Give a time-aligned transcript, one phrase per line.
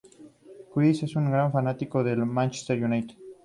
[0.73, 3.15] Chris es un gran fanático del Manchester United.